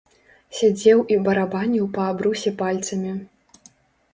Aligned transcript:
Сядзеў 0.59 1.03
і 1.15 1.17
барабаніў 1.27 1.85
па 1.99 2.07
абрусе 2.13 2.55
пальцамі. 2.63 3.11